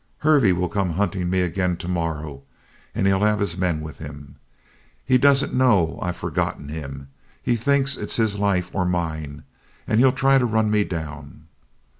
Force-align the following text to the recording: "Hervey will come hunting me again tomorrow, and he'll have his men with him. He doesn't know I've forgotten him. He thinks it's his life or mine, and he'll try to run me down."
"Hervey 0.17 0.51
will 0.51 0.67
come 0.67 0.93
hunting 0.93 1.29
me 1.29 1.41
again 1.41 1.77
tomorrow, 1.77 2.41
and 2.95 3.05
he'll 3.05 3.19
have 3.23 3.39
his 3.39 3.55
men 3.55 3.81
with 3.81 3.99
him. 3.99 4.37
He 5.05 5.19
doesn't 5.19 5.53
know 5.53 5.99
I've 6.01 6.17
forgotten 6.17 6.69
him. 6.69 7.09
He 7.43 7.55
thinks 7.55 7.97
it's 7.97 8.15
his 8.15 8.39
life 8.39 8.73
or 8.73 8.83
mine, 8.83 9.43
and 9.85 9.99
he'll 9.99 10.11
try 10.11 10.39
to 10.39 10.45
run 10.47 10.71
me 10.71 10.85
down." 10.85 11.45